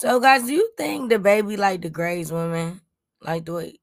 So 0.00 0.18
guys, 0.18 0.44
do 0.46 0.52
you 0.54 0.72
think 0.76 1.12
DaBaby 1.12 1.56
like 1.58 1.80
degrades 1.82 2.32
women? 2.32 2.80
Like 3.20 3.44
the 3.44 3.52
way 3.52 3.78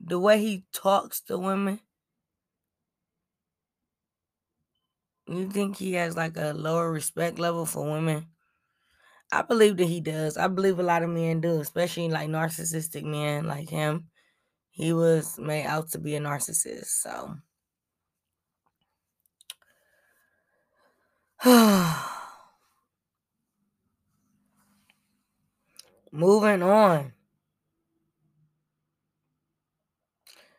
the 0.00 0.18
way 0.18 0.38
he 0.40 0.64
talks 0.72 1.20
to 1.20 1.36
women? 1.38 1.80
You 5.28 5.48
think 5.50 5.76
he 5.76 5.92
has 5.92 6.16
like 6.16 6.36
a 6.36 6.52
lower 6.52 6.90
respect 6.90 7.38
level 7.38 7.64
for 7.64 7.88
women? 7.88 8.26
I 9.32 9.42
believe 9.42 9.76
that 9.76 9.86
he 9.86 10.00
does. 10.00 10.36
I 10.36 10.48
believe 10.48 10.78
a 10.78 10.82
lot 10.82 11.02
of 11.02 11.10
men 11.10 11.40
do, 11.40 11.60
especially 11.60 12.08
like 12.08 12.28
narcissistic 12.28 13.02
men 13.04 13.46
like 13.46 13.68
him. 13.68 14.08
He 14.70 14.92
was 14.92 15.38
made 15.38 15.66
out 15.66 15.90
to 15.92 15.98
be 15.98 16.16
a 16.16 16.20
narcissist. 16.20 16.86
So 17.02 17.36
moving 26.12 26.62
on. 26.62 27.12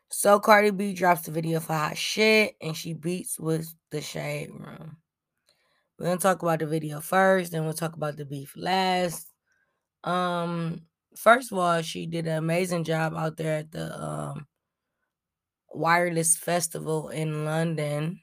So 0.10 0.40
Cardi 0.40 0.72
B 0.72 0.94
drops 0.94 1.22
the 1.22 1.32
video 1.32 1.60
for 1.60 1.74
hot 1.74 1.98
shit 1.98 2.56
and 2.62 2.76
she 2.76 2.94
beats 2.94 3.40
with 3.40 3.74
the 3.92 4.02
shade 4.02 4.50
room. 4.52 4.98
We're 5.98 6.08
gonna 6.08 6.18
talk 6.18 6.42
about 6.42 6.60
the 6.60 6.68
video 6.68 7.02
first, 7.02 7.52
then 7.52 7.64
we'll 7.66 7.74
talk 7.74 7.96
about 7.96 8.18
the 8.18 8.26
beef 8.26 8.54
last. 8.56 9.32
Um, 10.04 10.82
first 11.16 11.52
of 11.52 11.58
all, 11.58 11.82
she 11.82 12.06
did 12.06 12.28
an 12.28 12.38
amazing 12.38 12.84
job 12.84 13.14
out 13.16 13.38
there 13.38 13.60
at 13.60 13.72
the 13.72 14.04
um 14.04 14.48
wireless 15.70 16.36
festival 16.38 17.10
in 17.10 17.46
London. 17.46 18.20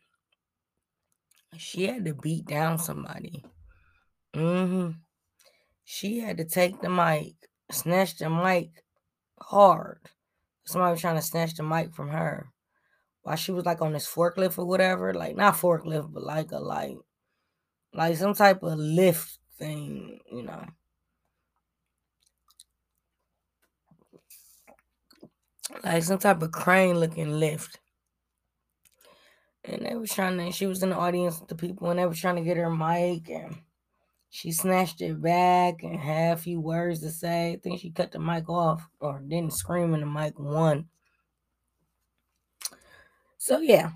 She 1.58 1.87
had 1.87 2.04
to 2.04 2.14
beat 2.14 2.46
down 2.46 2.78
somebody. 2.78 3.44
Mm-hmm. 4.34 4.99
She 5.84 6.18
had 6.18 6.38
to 6.38 6.44
take 6.44 6.80
the 6.80 6.88
mic, 6.88 7.34
snatch 7.70 8.16
the 8.18 8.30
mic 8.30 8.70
hard 9.40 10.00
somebody 10.64 10.92
was 10.92 11.00
trying 11.00 11.16
to 11.16 11.23
snatch 11.23 11.54
the 11.54 11.62
mic 11.62 11.94
from 11.94 12.08
her 12.08 12.49
while 13.23 13.37
she 13.37 13.52
was 13.52 13.64
like 13.64 13.80
on 13.82 13.92
this 13.92 14.06
forklift 14.06 14.58
or 14.58 14.66
whatever. 14.66 15.14
Like 15.14 15.37
not 15.37 15.54
forklift, 15.54 16.12
but 16.12 16.23
like 16.23 16.52
a 16.52 16.58
like 16.58 16.96
like 17.92 18.16
some 18.16 18.34
type 18.34 18.62
of 18.62 18.78
lift 18.78 19.38
thing, 19.58 20.20
you 20.30 20.42
know. 20.42 20.64
Like 25.82 26.02
some 26.02 26.18
type 26.18 26.42
of 26.42 26.52
crane 26.52 26.99
looking 26.99 27.38
lift. 27.38 27.78
And 29.64 29.87
they 29.87 29.94
was 29.94 30.12
trying 30.12 30.37
to 30.38 30.52
she 30.52 30.66
was 30.66 30.83
in 30.83 30.90
the 30.90 30.97
audience 30.97 31.40
with 31.40 31.49
the 31.49 31.54
people 31.54 31.90
and 31.90 31.99
they 31.99 32.06
were 32.06 32.14
trying 32.14 32.37
to 32.37 32.42
get 32.42 32.59
her 32.59 32.71
mic 32.71 33.30
and 33.30 33.56
she 34.28 34.50
snatched 34.50 35.00
it 35.00 35.23
back 35.23 35.83
and 35.83 35.99
had 35.99 36.37
a 36.37 36.40
few 36.40 36.61
words 36.61 37.00
to 37.00 37.11
say. 37.11 37.52
I 37.52 37.56
think 37.56 37.80
she 37.80 37.90
cut 37.90 38.12
the 38.12 38.18
mic 38.18 38.49
off 38.50 38.87
or 39.00 39.21
didn't 39.21 39.54
scream 39.54 39.94
in 39.94 40.00
the 40.00 40.06
mic 40.06 40.38
one. 40.38 40.88
So 43.38 43.61
yeah, 43.61 43.90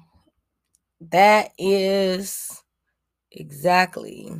that 1.10 1.50
is 1.58 2.62
exactly 3.32 4.30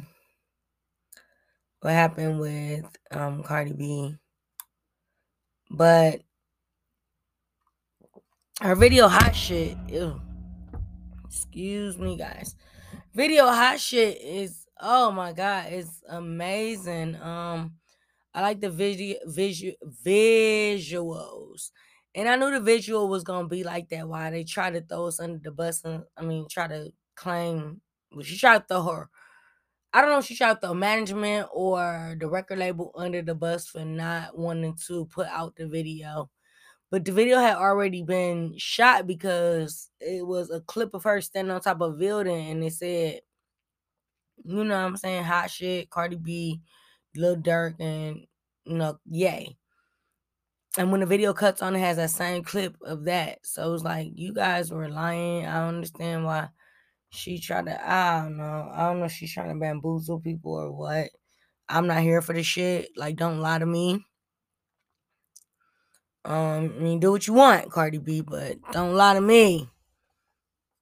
what 1.81 1.93
happened 1.93 2.41
with 2.41 2.85
um, 3.11 3.43
Cardi 3.43 3.73
B. 3.73 4.15
But 5.71 6.21
her 8.61 8.75
video 8.75 9.09
hot 9.09 9.35
shit, 9.35 9.77
ew. 9.89 10.21
Excuse 11.29 11.99
me 11.99 12.17
guys. 12.17 12.57
Video 13.15 13.47
hot 13.47 13.79
shit 13.79 14.21
is 14.23 14.67
Oh 14.81 15.11
my 15.11 15.33
god, 15.33 15.73
it's 15.73 16.03
amazing. 16.09 17.17
Um, 17.17 17.75
I 18.33 18.43
like 18.43 18.61
the 18.61 18.71
video, 18.71 19.17
visual 19.27 19.75
visuals, 20.05 21.71
And 22.15 22.29
I 22.29 22.37
knew 22.37 22.51
the 22.53 22.61
visual 22.61 23.09
was 23.09 23.25
gonna 23.25 23.49
be 23.49 23.65
like 23.65 23.89
that. 23.91 24.09
Why 24.09 24.31
they 24.31 24.45
try 24.45 24.71
to 24.71 24.81
throw 24.81 25.07
us 25.07 25.21
under 25.21 25.39
the 25.39 25.51
bus 25.51 25.85
and 25.85 26.05
I 26.17 26.23
mean 26.23 26.47
try 26.49 26.69
to 26.69 26.93
claim 27.17 27.81
well, 28.13 28.23
she 28.25 28.39
tried 28.39 28.59
to 28.61 28.65
throw 28.69 28.83
her. 28.85 29.11
I 29.93 30.01
don't 30.01 30.11
know 30.11 30.19
if 30.19 30.27
she 30.27 30.37
tried 30.37 30.55
to 30.55 30.61
throw 30.61 30.75
management 30.75 31.49
or 31.53 32.17
the 32.19 32.29
record 32.29 32.59
label 32.59 32.93
under 32.95 33.23
the 33.23 33.35
bus 33.35 33.67
for 33.69 33.85
not 33.85 34.39
wanting 34.39 34.77
to 34.87 35.07
put 35.07 35.27
out 35.27 35.57
the 35.57 35.67
video. 35.67 36.31
But 36.91 37.05
the 37.05 37.13
video 37.13 37.39
had 37.39 37.57
already 37.57 38.03
been 38.03 38.55
shot 38.57 39.07
because 39.07 39.91
it 40.01 40.27
was 40.27 40.51
a 40.51 40.61
clip 40.61 40.95
of 40.95 41.05
her 41.05 41.21
standing 41.21 41.53
on 41.53 41.61
top 41.61 41.81
of 41.81 41.95
a 41.95 41.97
building 41.97 42.51
and 42.51 42.65
it 42.65 42.73
said, 42.73 43.21
you 44.45 44.65
know 44.65 44.75
what 44.75 44.85
I'm 44.85 44.97
saying, 44.97 45.25
hot 45.25 45.51
shit, 45.51 45.91
Cardi 45.91 46.17
B, 46.17 46.61
Lil 47.15 47.37
Durk, 47.37 47.75
and 47.81 48.21
you 48.65 48.77
know, 48.77 48.99
yay. 49.07 49.57
And 50.77 50.93
when 50.93 51.01
the 51.01 51.07
video 51.07 51.33
cuts 51.33 51.61
on, 51.61 51.75
it 51.75 51.81
has 51.81 51.97
that 51.97 52.11
same 52.11 52.45
clip 52.45 52.77
of 52.83 53.05
that. 53.05 53.39
So 53.43 53.75
it's 53.75 53.83
like 53.83 54.13
you 54.15 54.33
guys 54.33 54.71
were 54.71 54.89
lying. 54.89 55.45
I 55.45 55.61
don't 55.61 55.77
understand 55.77 56.25
why 56.25 56.49
she 57.11 57.39
tried 57.41 57.67
to. 57.67 57.91
I 57.91 58.23
don't 58.23 58.37
know. 58.37 58.71
I 58.73 58.87
don't 58.87 59.01
know 59.01 59.07
if 59.07 59.13
she's 59.13 59.33
trying 59.33 59.53
to 59.53 59.59
bamboozle 59.59 60.21
people 60.21 60.53
or 60.53 60.71
what. 60.71 61.09
I'm 61.69 61.87
not 61.87 62.03
here 62.03 62.23
for 62.23 62.33
the 62.33 62.43
shit. 62.43 62.91
Like, 62.97 63.17
don't 63.17 63.41
lie 63.41 63.59
to 63.59 63.67
me. 63.67 64.05
Um, 66.29 66.75
I 66.77 66.83
mean, 66.83 67.01
do 67.01 67.11
what 67.11 67.27
you 67.27 67.33
want, 67.33 67.73
Cardi 67.73 67.97
B, 67.97 68.21
but 68.21 68.59
don't 68.71 68.95
lie 68.95 69.15
to 69.15 69.21
me. 69.21 69.67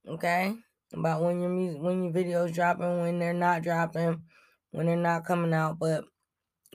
Okay, 0.08 0.56
about 0.92 1.22
when 1.22 1.40
your 1.40 1.50
music, 1.50 1.80
when 1.80 2.02
your 2.02 2.12
videos 2.12 2.52
dropping, 2.52 3.00
when 3.00 3.20
they're 3.20 3.32
not 3.32 3.62
dropping, 3.62 4.22
when 4.72 4.86
they're 4.86 4.96
not 4.96 5.24
coming 5.24 5.54
out, 5.54 5.78
but 5.78 6.02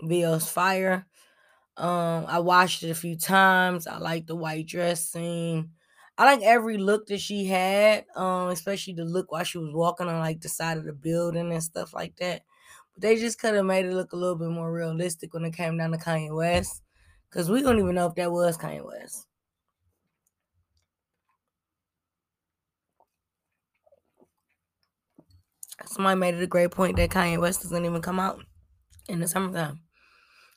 videos 0.02 0.50
fire. 0.50 1.06
Um, 1.76 2.26
I 2.30 2.40
watched 2.40 2.84
it 2.84 2.92
a 2.92 2.96
few 2.96 3.18
times. 3.18 3.88
I 3.88 3.98
like 3.98 4.28
the 4.28 4.38
white 4.38 4.68
dress 4.68 5.06
scene. 5.06 5.72
I 6.18 6.24
like 6.24 6.42
every 6.42 6.78
look 6.78 7.08
that 7.08 7.20
she 7.20 7.48
had, 7.48 8.06
um, 8.16 8.50
especially 8.50 8.94
the 8.94 9.04
look 9.04 9.34
while 9.34 9.44
she 9.44 9.58
was 9.58 9.74
walking 9.74 10.08
on 10.08 10.20
like 10.20 10.40
the 10.40 10.50
side 10.50 10.78
of 10.78 10.86
the 10.86 10.94
building 10.94 11.52
and 11.52 11.64
stuff 11.64 11.94
like 11.94 12.16
that. 12.18 12.44
But 12.94 13.02
they 13.02 13.18
just 13.18 13.38
could 13.38 13.54
have 13.56 13.66
made 13.66 13.86
it 13.86 13.94
look 13.94 14.14
a 14.14 14.18
little 14.18 14.38
bit 14.38 14.50
more 14.50 14.72
realistic 14.72 15.34
when 15.34 15.44
it 15.44 15.58
came 15.58 15.78
down 15.78 15.92
to 15.92 15.98
Kanye 15.98 16.34
West. 16.34 16.84
Cause 17.32 17.50
we 17.50 17.62
don't 17.62 17.80
even 17.80 17.96
know 17.96 18.08
if 18.08 18.16
that 18.16 18.32
was 18.32 18.58
Kanye 18.58 18.86
West. 18.86 19.26
Somebody 25.86 26.20
made 26.20 26.36
it 26.36 26.44
a 26.44 26.48
great 26.48 26.72
point 26.72 26.98
that 26.98 27.10
Kanye 27.10 27.40
West 27.40 27.64
doesn't 27.64 27.86
even 27.86 28.02
come 28.02 28.20
out 28.20 28.44
in 29.08 29.20
the 29.20 29.28
summertime. 29.28 29.80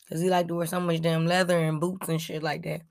Cause 0.08 0.20
he 0.20 0.28
like 0.28 0.48
to 0.48 0.54
wear 0.56 0.66
so 0.66 0.80
much 0.80 1.00
damn 1.00 1.26
leather 1.26 1.58
and 1.58 1.80
boots 1.80 2.08
and 2.08 2.20
shit 2.20 2.42
like 2.42 2.62
that. 2.64 2.82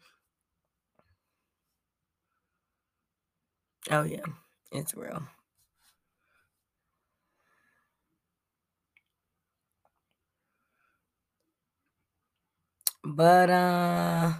Oh 3.91 4.03
yeah, 4.03 4.25
it's 4.71 4.95
real. 4.95 5.23
But 13.05 13.50
uh 13.50 14.33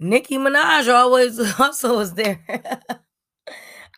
Nicki 0.00 0.36
Minaj 0.38 0.88
always 0.92 1.38
also 1.60 1.96
was 1.96 2.14
there. 2.14 2.40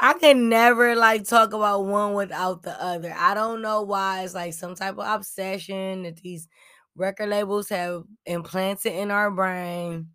I 0.01 0.15
can 0.15 0.49
never 0.49 0.97
like 0.97 1.25
talk 1.25 1.53
about 1.53 1.85
one 1.85 2.15
without 2.15 2.63
the 2.63 2.81
other. 2.83 3.15
I 3.17 3.35
don't 3.35 3.63
know 3.63 3.83
why 3.83 4.25
it's 4.25 4.35
like 4.35 4.53
some 4.55 4.75
type 4.75 4.99
of 4.99 5.07
obsession 5.07 6.03
that 6.03 6.17
these 6.17 6.49
record 6.97 7.29
labels 7.29 7.69
have 7.69 8.05
implanted 8.27 8.93
in 8.93 9.11
our 9.11 9.31
brain. 9.31 10.09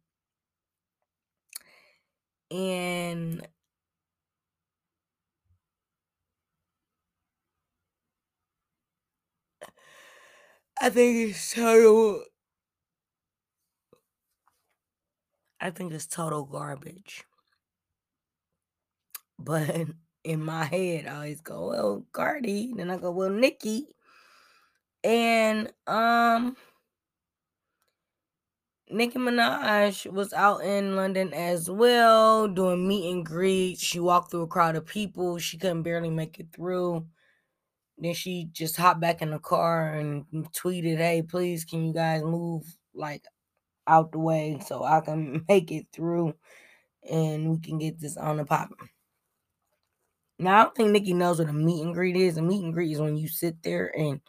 And 2.51 3.47
I 10.81 10.89
think 10.89 11.29
it's 11.29 11.53
total. 11.53 12.23
I 15.59 15.71
think 15.71 15.93
it's 15.93 16.07
total 16.07 16.45
garbage. 16.45 17.23
But 19.39 19.87
in 20.23 20.43
my 20.43 20.65
head, 20.65 21.07
I 21.07 21.15
always 21.15 21.41
go, 21.41 21.69
well, 21.69 22.05
Cardi. 22.11 22.73
Then 22.75 22.89
I 22.89 22.97
go, 22.97 23.11
well, 23.11 23.29
Nicki. 23.29 23.87
And 25.03 25.71
um 25.85 26.57
Nicki 28.89 29.19
Minaj 29.19 30.09
was 30.11 30.31
out 30.31 30.63
in 30.63 30.95
London 30.95 31.33
as 31.33 31.69
well, 31.69 32.47
doing 32.47 32.87
meet 32.87 33.11
and 33.11 33.25
greet. 33.25 33.79
She 33.79 33.99
walked 33.99 34.31
through 34.31 34.43
a 34.43 34.47
crowd 34.47 34.77
of 34.77 34.85
people. 34.85 35.37
She 35.39 35.57
couldn't 35.57 35.83
barely 35.83 36.09
make 36.09 36.39
it 36.39 36.47
through. 36.53 37.05
Then 37.97 38.13
she 38.13 38.49
just 38.53 38.77
hopped 38.77 39.01
back 39.01 39.21
in 39.21 39.31
the 39.31 39.39
car 39.39 39.93
and 39.95 40.25
tweeted, 40.53 40.97
Hey, 40.97 41.21
please, 41.21 41.65
can 41.65 41.85
you 41.85 41.93
guys 41.93 42.23
move 42.23 42.63
like 42.93 43.25
out 43.87 44.11
the 44.11 44.19
way 44.19 44.59
so 44.65 44.83
I 44.83 45.01
can 45.01 45.45
make 45.49 45.71
it 45.71 45.87
through 45.93 46.35
and 47.09 47.49
we 47.51 47.59
can 47.59 47.79
get 47.79 47.99
this 47.99 48.17
on 48.17 48.37
the 48.37 48.45
pop. 48.45 48.69
Now 50.39 50.59
I 50.59 50.63
don't 50.63 50.75
think 50.75 50.91
Nicki 50.91 51.13
knows 51.13 51.39
what 51.39 51.49
a 51.49 51.53
meet 51.53 51.83
and 51.83 51.93
greet 51.93 52.15
is. 52.15 52.37
A 52.37 52.41
meet 52.41 52.63
and 52.63 52.73
greet 52.73 52.93
is 52.93 52.99
when 53.01 53.17
you 53.17 53.27
sit 53.27 53.63
there 53.63 53.91
and 53.97 54.21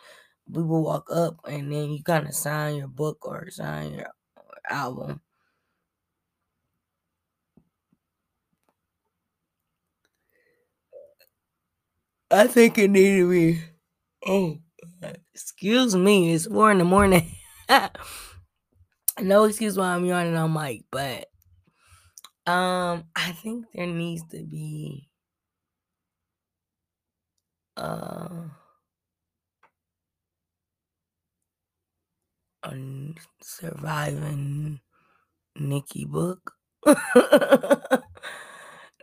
people 0.53 0.83
walk 0.83 1.09
up 1.13 1.37
and 1.47 1.73
then 1.73 1.91
you 1.93 2.03
kind 2.03 2.27
of 2.27 2.35
sign 2.35 2.77
your 2.77 2.89
book 2.89 3.19
or 3.27 3.51
sign 3.51 3.95
your 3.95 4.09
album. 4.69 5.21
I 12.31 12.47
think 12.47 12.79
it 12.79 12.89
needed 12.91 13.31
be. 13.31 13.61
Oh, 14.27 14.59
excuse 15.35 15.97
me. 15.97 16.35
It's 16.35 16.47
four 16.47 16.71
in 16.73 16.79
the 16.79 16.85
morning. 16.85 17.31
no 19.23 19.45
excuse 19.45 19.77
why 19.77 19.95
I'm 19.95 20.05
yawning 20.05 20.37
on 20.37 20.53
mic, 20.53 20.85
but 20.91 21.29
um, 22.47 23.05
I 23.15 23.33
think 23.33 23.67
there 23.75 23.87
needs 23.87 24.23
to 24.31 24.43
be 24.45 25.09
uh 27.77 28.49
a 32.63 32.73
surviving 33.43 34.81
Nicki 35.57 36.05
book. 36.05 36.55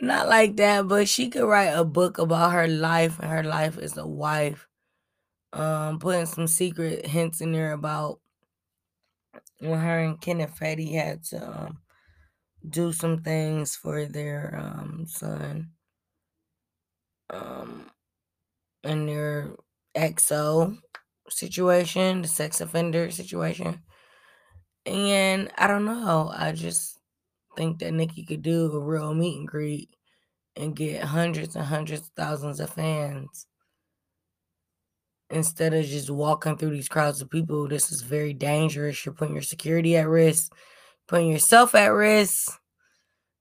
Not 0.01 0.28
like 0.28 0.56
that, 0.58 0.88
but 0.88 1.08
she 1.08 1.30
could 1.30 1.45
write 1.47 1.71
a 1.73 1.84
book 1.86 2.17
about 2.17 2.51
her 2.51 2.67
life 2.67 3.19
and 3.19 3.30
her 3.32 3.43
life 3.43 3.78
as 3.78 3.97
a 3.97 4.06
wife. 4.08 4.67
Um, 5.54 5.99
putting 5.99 6.25
some 6.25 6.47
secret 6.47 7.06
hints 7.08 7.41
in 7.41 7.54
there 7.54 7.73
about 7.73 8.19
when 9.60 9.80
her 9.80 10.00
and 10.00 10.20
Kenneth 10.20 10.58
Petty 10.60 10.94
had 10.94 11.24
to 11.26 11.48
um, 11.48 11.80
do 12.68 12.91
some 12.91 13.22
things 13.22 13.76
for 13.76 14.06
their 14.06 14.56
um, 14.58 15.06
son. 15.08 15.72
Um, 17.30 17.89
and 18.84 19.10
their 19.10 19.56
XO 19.96 20.78
situation, 21.30 22.22
the 22.22 22.28
sex 22.28 22.62
offender 22.62 23.10
situation. 23.10 23.82
And 24.86 25.50
I 25.58 25.68
don't 25.68 25.86
know. 25.86 26.32
I 26.36 26.52
just 26.52 27.00
think 27.58 27.80
that 27.80 27.94
Nicki 27.94 28.24
could 28.24 28.44
do 28.44 28.72
a 28.72 28.80
real 28.80 29.13
meet 29.13 29.39
and 29.39 29.48
greet 29.48 29.89
and 30.56 30.76
get 30.76 31.04
hundreds 31.04 31.56
and 31.56 31.65
hundreds 31.65 32.02
of 32.02 32.12
thousands 32.15 32.60
of 32.60 32.70
fans 32.70 33.48
instead 35.29 35.73
of 35.73 35.85
just 35.85 36.09
walking 36.09 36.57
through 36.57 36.71
these 36.71 36.89
crowds 36.89 37.21
of 37.21 37.29
people. 37.29 37.67
This 37.67 37.91
is 37.91 38.01
very 38.01 38.33
dangerous. 38.33 39.05
You're 39.05 39.15
putting 39.15 39.35
your 39.35 39.43
security 39.43 39.97
at 39.97 40.07
risk, 40.07 40.53
putting 41.07 41.31
yourself 41.31 41.75
at 41.75 41.88
risk. 41.88 42.59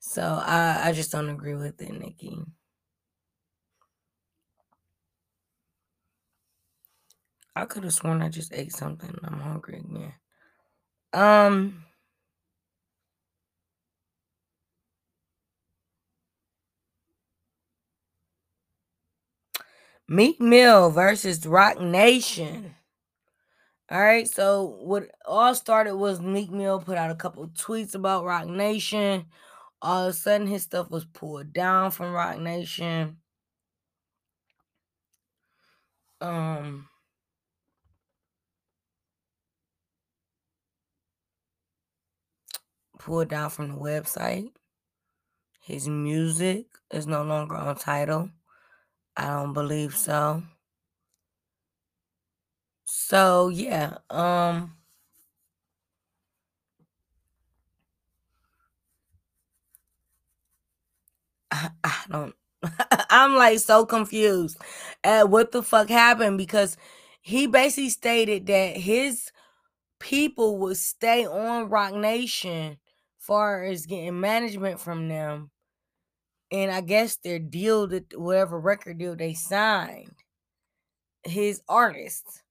So 0.00 0.22
I, 0.22 0.88
I 0.88 0.92
just 0.92 1.12
don't 1.12 1.30
agree 1.30 1.54
with 1.54 1.80
it, 1.80 1.92
Nicki. 1.92 2.38
I 7.56 7.64
could 7.66 7.84
have 7.84 7.94
sworn 7.94 8.22
I 8.22 8.28
just 8.28 8.52
ate 8.52 8.72
something. 8.72 9.16
I'm 9.22 9.40
hungry 9.40 9.78
again. 9.78 10.12
Um 11.12 11.83
Meek 20.08 20.40
Mill 20.40 20.90
versus 20.90 21.46
Roc 21.46 21.80
Nation. 21.80 22.74
All 23.90 24.00
right, 24.00 24.28
so 24.28 24.78
what 24.82 25.04
all 25.26 25.54
started 25.54 25.96
was 25.96 26.20
Meek 26.20 26.50
Mill 26.50 26.80
put 26.80 26.98
out 26.98 27.10
a 27.10 27.14
couple 27.14 27.46
tweets 27.48 27.94
about 27.94 28.24
Roc 28.24 28.46
Nation. 28.46 29.26
All 29.82 30.04
of 30.04 30.10
a 30.10 30.12
sudden, 30.12 30.46
his 30.46 30.62
stuff 30.62 30.90
was 30.90 31.04
pulled 31.04 31.52
down 31.52 31.90
from 31.90 32.12
Roc 32.12 32.38
Nation. 32.38 33.18
Um, 36.20 36.88
pulled 42.98 43.28
down 43.28 43.50
from 43.50 43.68
the 43.68 43.74
website. 43.74 44.50
His 45.60 45.88
music 45.88 46.66
is 46.90 47.06
no 47.06 47.22
longer 47.22 47.56
on 47.56 47.76
Tidal. 47.76 48.30
I 49.16 49.26
don't 49.26 49.52
believe 49.54 49.96
so. 49.96 50.44
So 52.86 53.48
yeah, 53.50 53.98
um 54.10 54.76
I, 61.50 61.70
I 61.82 62.04
don't 62.10 62.34
I'm 63.10 63.34
like 63.36 63.58
so 63.58 63.84
confused 63.86 64.58
at 65.02 65.28
what 65.30 65.52
the 65.52 65.62
fuck 65.62 65.88
happened 65.88 66.38
because 66.38 66.76
he 67.20 67.46
basically 67.46 67.90
stated 67.90 68.46
that 68.46 68.76
his 68.76 69.30
people 70.00 70.58
would 70.58 70.76
stay 70.78 71.26
on 71.26 71.68
Roc 71.70 71.94
Nation 71.94 72.78
far 73.18 73.64
as 73.64 73.86
getting 73.86 74.20
management 74.20 74.80
from 74.80 75.08
them. 75.08 75.50
And 76.52 76.70
I 76.70 76.80
guess 76.82 77.16
their 77.16 77.38
deal 77.38 77.86
that 77.88 78.18
whatever 78.18 78.60
record 78.60 78.98
deal 78.98 79.16
they 79.16 79.34
signed, 79.34 80.14
his 81.24 81.62
artist. 81.68 82.42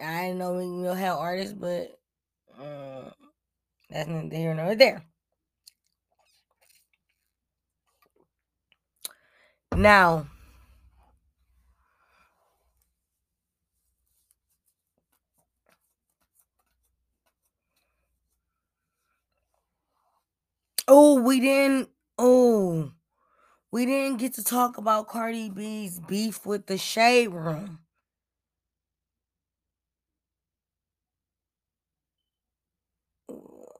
I 0.00 0.22
didn't 0.26 0.38
know 0.38 0.54
Meek 0.54 0.70
Mill 0.70 0.94
had 0.94 1.12
artists, 1.12 1.54
but 1.54 1.98
uh, 2.60 3.10
that's 3.90 4.08
neither 4.08 4.36
here 4.36 4.54
nor 4.54 4.74
there. 4.74 5.04
Now, 9.76 10.26
oh, 20.88 21.20
we 21.20 21.40
didn't. 21.40 21.88
Oh, 22.18 22.92
we 23.72 23.86
didn't 23.86 24.18
get 24.18 24.34
to 24.34 24.44
talk 24.44 24.78
about 24.78 25.08
Cardi 25.08 25.50
B's 25.50 25.98
beef 26.00 26.46
with 26.46 26.66
the 26.66 26.78
Shade 26.78 27.28
Room. 27.28 27.80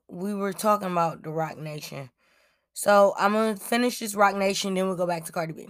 We 0.09 0.35
were 0.35 0.53
talking 0.53 0.91
about 0.91 1.23
the 1.23 1.31
Roc 1.31 1.59
Nation. 1.59 2.11
So 2.73 3.15
I'm 3.19 3.33
gonna 3.35 3.57
finish 3.57 4.01
this 4.01 4.17
Roc 4.17 4.35
Nation, 4.37 4.75
then 4.75 4.87
we'll 4.89 4.97
go 4.97 5.07
back 5.07 5.25
to 5.27 5.33
Cardi 5.33 5.53
B. 5.53 5.69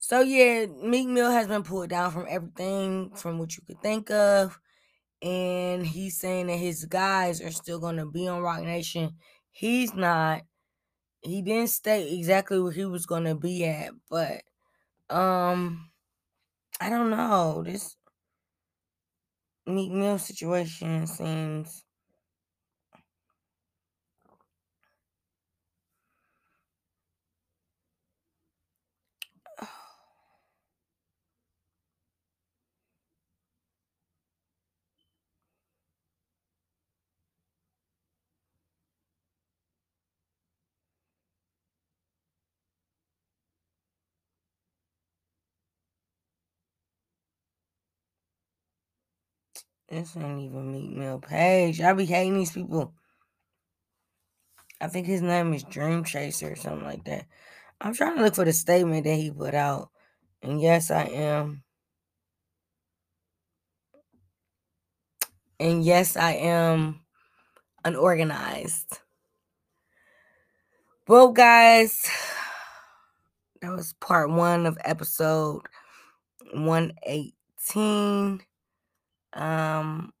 So 0.00 0.20
yeah, 0.20 0.66
Meek 0.66 1.06
Mill 1.08 1.30
has 1.30 1.46
been 1.46 1.62
pulled 1.62 1.90
down 1.90 2.10
from 2.10 2.26
everything 2.28 3.12
from 3.14 3.38
what 3.38 3.56
you 3.56 3.62
could 3.66 3.80
think 3.82 4.10
of. 4.10 4.58
And 5.22 5.86
he's 5.86 6.18
saying 6.18 6.48
that 6.48 6.56
his 6.56 6.84
guys 6.86 7.40
are 7.40 7.52
still 7.52 7.78
gonna 7.78 8.06
be 8.06 8.26
on 8.26 8.42
Roc 8.42 8.62
Nation. 8.62 9.14
He's 9.52 9.94
not. 9.94 10.42
He 11.22 11.42
didn't 11.42 11.68
state 11.70 12.12
exactly 12.18 12.60
where 12.60 12.72
he 12.72 12.84
was 12.84 13.06
gonna 13.06 13.34
be 13.34 13.64
at, 13.64 13.92
but 14.10 14.42
um 15.10 15.90
I 16.80 16.90
don't 16.90 17.10
know. 17.10 17.62
This 17.64 17.96
Meek 19.66 19.90
Mill 19.92 20.18
situation 20.18 21.06
seems 21.06 21.84
This 49.92 50.16
ain't 50.16 50.40
even 50.40 50.72
Meek 50.72 50.96
Mill 50.96 51.18
page. 51.18 51.82
I 51.82 51.92
be 51.92 52.06
hating 52.06 52.32
these 52.32 52.50
people. 52.50 52.94
I 54.80 54.88
think 54.88 55.06
his 55.06 55.20
name 55.20 55.52
is 55.52 55.64
Dream 55.64 56.02
Chaser 56.02 56.52
or 56.52 56.56
something 56.56 56.86
like 56.86 57.04
that. 57.04 57.26
I'm 57.78 57.92
trying 57.92 58.16
to 58.16 58.22
look 58.22 58.34
for 58.34 58.46
the 58.46 58.54
statement 58.54 59.04
that 59.04 59.16
he 59.16 59.30
put 59.30 59.52
out. 59.52 59.90
And 60.40 60.62
yes, 60.62 60.90
I 60.90 61.02
am. 61.02 61.62
And 65.60 65.84
yes, 65.84 66.16
I 66.16 66.32
am 66.36 67.00
unorganized. 67.84 68.98
Well, 71.06 71.32
guys, 71.32 72.08
that 73.60 73.72
was 73.72 73.92
part 74.00 74.30
one 74.30 74.64
of 74.64 74.78
episode 74.86 75.66
118. 76.54 78.40
Um, 79.34 80.12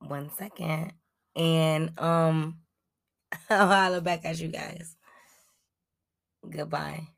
one 0.00 0.30
second. 0.36 0.92
And 1.36 1.98
um, 1.98 2.58
I'll 3.50 3.68
holler 3.68 4.00
back 4.00 4.24
at 4.24 4.40
you 4.40 4.48
guys. 4.48 4.96
Goodbye. 6.48 7.08